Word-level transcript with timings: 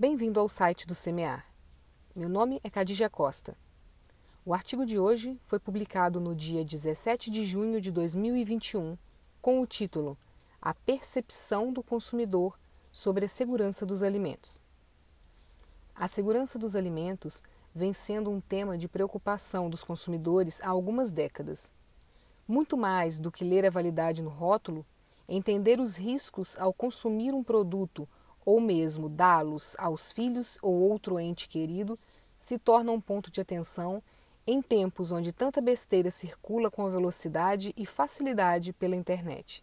Bem-vindo 0.00 0.40
ao 0.40 0.48
site 0.48 0.86
do 0.86 0.94
Semear. 0.94 1.44
Meu 2.16 2.26
nome 2.26 2.58
é 2.64 2.70
Cadija 2.70 3.10
Costa. 3.10 3.54
O 4.46 4.54
artigo 4.54 4.86
de 4.86 4.98
hoje 4.98 5.38
foi 5.42 5.58
publicado 5.58 6.18
no 6.18 6.34
dia 6.34 6.64
17 6.64 7.30
de 7.30 7.44
junho 7.44 7.82
de 7.82 7.90
2021 7.90 8.96
com 9.42 9.60
o 9.60 9.66
título 9.66 10.16
A 10.58 10.72
percepção 10.72 11.70
do 11.70 11.82
consumidor 11.82 12.58
sobre 12.90 13.26
a 13.26 13.28
segurança 13.28 13.84
dos 13.84 14.02
alimentos. 14.02 14.58
A 15.94 16.08
segurança 16.08 16.58
dos 16.58 16.74
alimentos 16.74 17.42
vem 17.74 17.92
sendo 17.92 18.30
um 18.30 18.40
tema 18.40 18.78
de 18.78 18.88
preocupação 18.88 19.68
dos 19.68 19.84
consumidores 19.84 20.62
há 20.62 20.70
algumas 20.70 21.12
décadas. 21.12 21.70
Muito 22.48 22.74
mais 22.74 23.20
do 23.20 23.30
que 23.30 23.44
ler 23.44 23.66
a 23.66 23.70
validade 23.70 24.22
no 24.22 24.30
rótulo, 24.30 24.86
entender 25.28 25.78
os 25.78 25.96
riscos 25.96 26.56
ao 26.58 26.72
consumir 26.72 27.34
um 27.34 27.44
produto 27.44 28.08
ou 28.44 28.60
mesmo 28.60 29.08
dá-los 29.08 29.74
aos 29.78 30.12
filhos 30.12 30.58
ou 30.62 30.74
outro 30.74 31.18
ente 31.18 31.48
querido 31.48 31.98
se 32.36 32.58
torna 32.58 32.90
um 32.92 33.00
ponto 33.00 33.30
de 33.30 33.40
atenção 33.40 34.02
em 34.46 34.62
tempos 34.62 35.12
onde 35.12 35.32
tanta 35.32 35.60
besteira 35.60 36.10
circula 36.10 36.70
com 36.70 36.90
velocidade 36.90 37.72
e 37.76 37.84
facilidade 37.84 38.72
pela 38.72 38.96
internet. 38.96 39.62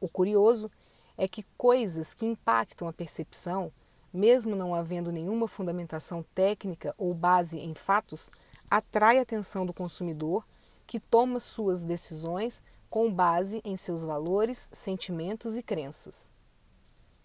O 0.00 0.08
curioso 0.08 0.70
é 1.16 1.26
que 1.26 1.42
coisas 1.56 2.14
que 2.14 2.26
impactam 2.26 2.86
a 2.86 2.92
percepção, 2.92 3.72
mesmo 4.12 4.54
não 4.54 4.74
havendo 4.74 5.10
nenhuma 5.10 5.48
fundamentação 5.48 6.24
técnica 6.34 6.94
ou 6.96 7.12
base 7.12 7.58
em 7.58 7.74
fatos, 7.74 8.30
atrai 8.70 9.18
a 9.18 9.22
atenção 9.22 9.66
do 9.66 9.72
consumidor 9.72 10.46
que 10.86 11.00
toma 11.00 11.40
suas 11.40 11.84
decisões 11.84 12.62
com 12.88 13.12
base 13.12 13.60
em 13.64 13.76
seus 13.76 14.04
valores, 14.04 14.68
sentimentos 14.72 15.56
e 15.56 15.62
crenças. 15.62 16.30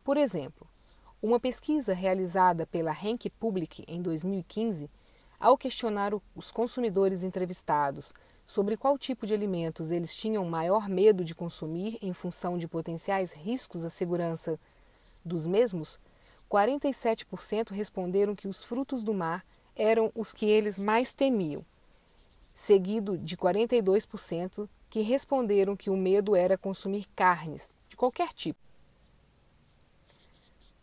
Por 0.04 0.18
exemplo, 0.18 0.68
uma 1.22 1.40
pesquisa 1.40 1.94
realizada 1.94 2.66
pela 2.66 2.92
Henk 2.92 3.30
Public 3.30 3.84
em 3.88 4.02
2015, 4.02 4.90
ao 5.40 5.56
questionar 5.56 6.12
os 6.36 6.52
consumidores 6.52 7.24
entrevistados 7.24 8.12
sobre 8.44 8.76
qual 8.76 8.98
tipo 8.98 9.28
de 9.28 9.34
alimentos 9.34 9.92
eles 9.92 10.16
tinham 10.16 10.44
maior 10.44 10.90
medo 10.90 11.24
de 11.24 11.36
consumir 11.36 12.00
em 12.02 12.14
função 12.14 12.58
de 12.58 12.68
potenciais 12.68 13.32
riscos 13.32 13.86
à 13.86 13.90
segurança 13.90 14.60
dos 15.24 15.46
mesmos, 15.46 16.00
47% 16.50 17.70
responderam 17.70 18.36
que 18.36 18.48
os 18.48 18.64
frutos 18.64 19.04
do 19.04 19.14
mar 19.14 19.46
eram 19.76 20.12
os 20.16 20.34
que 20.34 20.48
eles 20.48 20.80
mais 20.80 21.14
temiam, 21.14 21.64
seguido 22.54 23.20
de 23.20 23.38
42% 23.38 24.68
que 24.90 25.02
responderam 25.02 25.78
que 25.78 25.92
o 25.92 25.96
medo 25.96 26.36
era 26.36 26.58
consumir 26.58 27.08
carnes, 27.16 27.74
de 27.88 27.96
qualquer 27.96 28.34
tipo. 28.34 28.71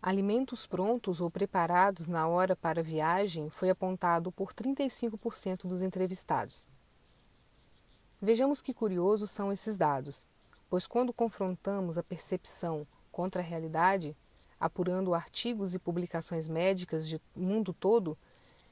Alimentos 0.01 0.65
prontos 0.65 1.21
ou 1.21 1.29
preparados 1.29 2.07
na 2.07 2.29
hora 2.29 2.55
para 2.55 2.85
viagem 2.85 3.51
foi 3.51 3.69
apontado 3.69 4.31
por 4.31 4.53
35% 4.55 5.67
dos 5.67 5.83
entrevistados. 5.83 6.65
Vejamos 8.23 8.63
que 8.63 8.73
curiosos 8.73 9.29
são 9.29 9.53
esses 9.53 9.77
dados, 9.77 10.25
pois 10.71 10.87
quando 10.87 11.13
confrontamos 11.13 11.99
a 11.99 12.03
percepção 12.03 12.87
contra 13.11 13.43
a 13.43 13.45
realidade, 13.45 14.17
apurando 14.61 15.15
artigos 15.15 15.75
e 15.75 15.81
publicações 15.81 16.47
médicas 16.47 17.09
de 17.09 17.21
mundo 17.35 17.73
todo 17.73 18.17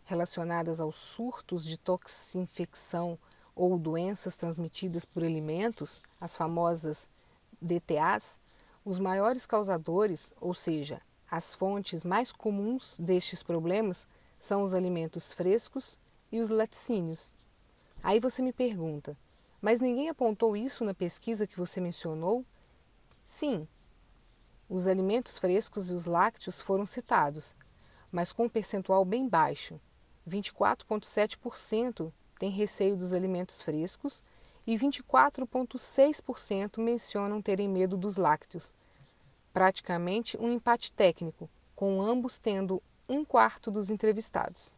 relacionadas 0.05 0.79
aos 0.79 0.95
surtos 0.95 1.65
de 1.65 1.77
toxinfecção 1.77 3.19
ou 3.53 3.77
doenças 3.77 4.37
transmitidas 4.37 5.05
por 5.05 5.25
alimentos, 5.25 6.01
as 6.21 6.37
famosas 6.37 7.09
DTAs, 7.61 8.41
os 8.85 9.01
maiores 9.01 9.45
causadores, 9.45 10.33
ou 10.41 10.55
seja, 10.55 11.03
as 11.31 11.55
fontes 11.55 12.05
mais 12.05 12.33
comuns 12.33 12.99
destes 12.99 13.43
problemas, 13.43 14.07
são 14.39 14.63
os 14.63 14.75
alimentos 14.75 15.33
frescos 15.33 15.99
e 16.31 16.41
os 16.41 16.51
laticínios. 16.51 17.33
Aí 18.03 18.21
você 18.21 18.43
me 18.43 18.53
pergunta, 18.53 19.17
mas 19.61 19.81
ninguém 19.81 20.09
apontou 20.09 20.57
isso 20.57 20.85
na 20.85 20.95
pesquisa 20.95 21.47
que 21.47 21.57
você 21.57 21.81
mencionou? 21.81 22.45
Sim, 23.25 23.67
os 24.69 24.87
alimentos 24.87 25.39
frescos 25.39 25.91
e 25.91 25.95
os 25.95 26.07
lácteos 26.07 26.61
foram 26.61 26.87
citados, 26.87 27.57
mas 28.11 28.33
com 28.33 28.45
um 28.45 28.49
percentual 28.49 29.05
bem 29.05 29.29
baixo. 29.29 29.81
24,7% 30.29 32.13
tem 32.39 32.51
receio 32.51 32.97
dos 32.97 33.13
alimentos 33.13 33.63
frescos 33.63 34.23
e 34.67 34.77
24,6% 34.77 36.81
mencionam 36.81 37.41
terem 37.41 37.69
medo 37.69 37.97
dos 37.97 38.17
lácteos. 38.17 38.75
Praticamente 39.57 40.37
um 40.37 40.53
empate 40.53 40.93
técnico, 40.93 41.49
com 41.75 42.03
ambos 42.03 42.39
tendo 42.39 42.83
um 43.09 43.25
quarto 43.25 43.71
dos 43.71 43.89
entrevistados. 43.89 44.76